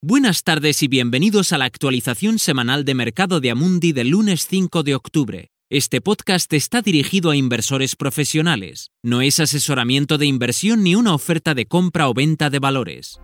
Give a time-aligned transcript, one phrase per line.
[0.00, 4.84] Buenas tardes y bienvenidos a la actualización semanal de mercado de Amundi del lunes 5
[4.84, 5.50] de octubre.
[5.70, 8.92] Este podcast está dirigido a inversores profesionales.
[9.02, 13.18] No es asesoramiento de inversión ni una oferta de compra o venta de valores.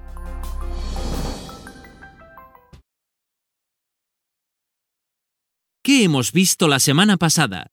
[5.85, 7.69] ¿Qué hemos visto la semana pasada?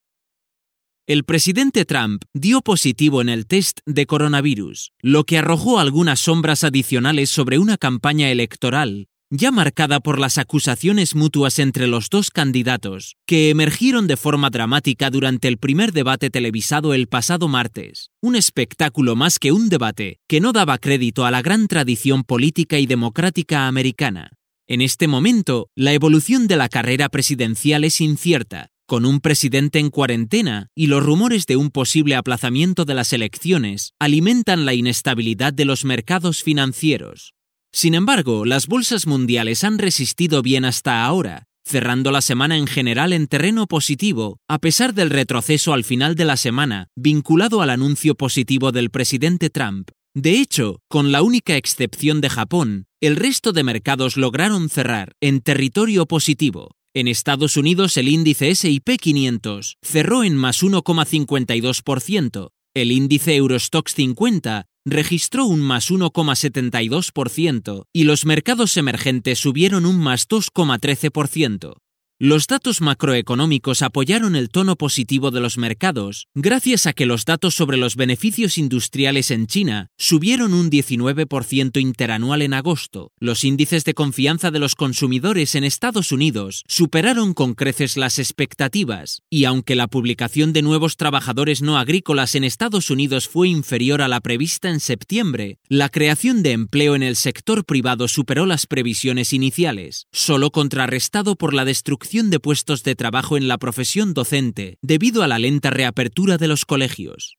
[1.07, 6.63] El presidente Trump dio positivo en el test de coronavirus, lo que arrojó algunas sombras
[6.63, 13.15] adicionales sobre una campaña electoral ya marcada por las acusaciones mutuas entre los dos candidatos,
[13.25, 19.15] que emergieron de forma dramática durante el primer debate televisado el pasado martes, un espectáculo
[19.15, 23.67] más que un debate que no daba crédito a la gran tradición política y democrática
[23.67, 24.31] americana.
[24.67, 29.89] En este momento, la evolución de la carrera presidencial es incierta, con un presidente en
[29.89, 35.63] cuarentena y los rumores de un posible aplazamiento de las elecciones alimentan la inestabilidad de
[35.63, 37.33] los mercados financieros.
[37.71, 43.13] Sin embargo, las bolsas mundiales han resistido bien hasta ahora, cerrando la semana en general
[43.13, 48.15] en terreno positivo, a pesar del retroceso al final de la semana, vinculado al anuncio
[48.15, 49.91] positivo del presidente Trump.
[50.13, 55.39] De hecho, con la única excepción de Japón, el resto de mercados lograron cerrar en
[55.39, 56.71] territorio positivo.
[56.93, 64.65] En Estados Unidos el índice SP 500 cerró en más 1,52%, el índice Eurostox 50
[64.83, 71.77] registró un más 1,72% y los mercados emergentes subieron un más 2,13%.
[72.23, 77.55] Los datos macroeconómicos apoyaron el tono positivo de los mercados, gracias a que los datos
[77.55, 83.11] sobre los beneficios industriales en China subieron un 19% interanual en agosto.
[83.19, 89.23] Los índices de confianza de los consumidores en Estados Unidos superaron con creces las expectativas,
[89.27, 94.07] y aunque la publicación de nuevos trabajadores no agrícolas en Estados Unidos fue inferior a
[94.07, 99.33] la prevista en septiembre, la creación de empleo en el sector privado superó las previsiones
[99.33, 105.23] iniciales, solo contrarrestado por la destrucción de puestos de trabajo en la profesión docente debido
[105.23, 107.37] a la lenta reapertura de los colegios.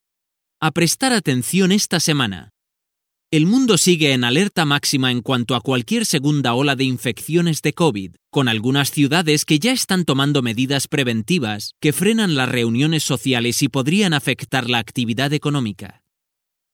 [0.61, 2.53] A prestar atención esta semana.
[3.31, 7.75] El mundo sigue en alerta máxima en cuanto a cualquier segunda ola de infecciones de
[7.75, 13.63] COVID, con algunas ciudades que ya están tomando medidas preventivas que frenan las reuniones sociales
[13.63, 16.02] y podrían afectar la actividad económica.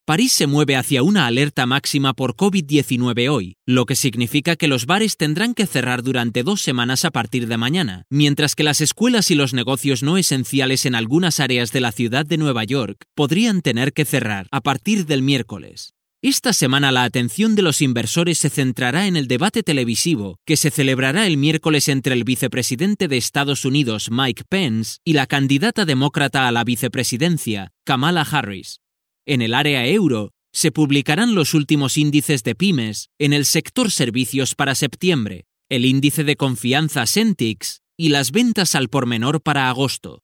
[0.08, 4.86] París se mueve hacia una alerta máxima por COVID-19 hoy, lo que significa que los
[4.86, 9.30] bares tendrán que cerrar durante dos semanas a partir de mañana, mientras que las escuelas
[9.30, 13.60] y los negocios no esenciales en algunas áreas de la ciudad de Nueva York podrían
[13.60, 15.92] tener que cerrar a partir del miércoles.
[16.22, 20.70] Esta semana la atención de los inversores se centrará en el debate televisivo que se
[20.70, 26.48] celebrará el miércoles entre el vicepresidente de Estados Unidos Mike Pence y la candidata demócrata
[26.48, 28.80] a la vicepresidencia, Kamala Harris.
[29.28, 34.55] En el área euro, se publicarán los últimos índices de pymes en el sector servicios
[34.55, 40.22] para septiembre, el índice de confianza Sentix y las ventas al por menor para agosto.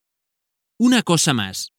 [0.79, 1.73] Una cosa más.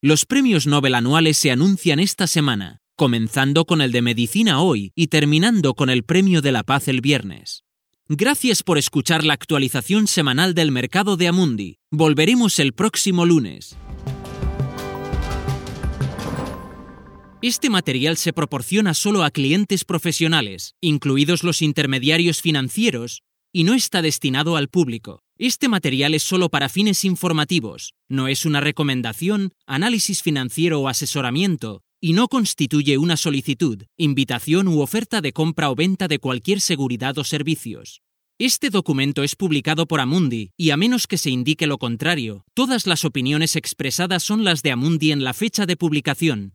[0.00, 5.08] Los premios Nobel anuales se anuncian esta semana, comenzando con el de Medicina hoy y
[5.08, 7.64] terminando con el Premio de la Paz el viernes.
[8.08, 11.80] Gracias por escuchar la actualización semanal del mercado de Amundi.
[11.90, 13.76] Volveremos el próximo lunes.
[17.42, 24.00] Este material se proporciona solo a clientes profesionales, incluidos los intermediarios financieros, y no está
[24.00, 25.24] destinado al público.
[25.38, 31.82] Este material es solo para fines informativos, no es una recomendación, análisis financiero o asesoramiento,
[32.00, 37.18] y no constituye una solicitud, invitación u oferta de compra o venta de cualquier seguridad
[37.18, 38.02] o servicios.
[38.38, 42.86] Este documento es publicado por Amundi y a menos que se indique lo contrario, todas
[42.86, 46.54] las opiniones expresadas son las de Amundi en la fecha de publicación,